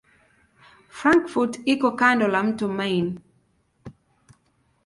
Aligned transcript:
Frankfurt 1.01 1.53
iko 1.73 1.89
kando 2.01 2.31
la 2.37 2.41
mto 2.49 2.67
Main. 2.81 3.07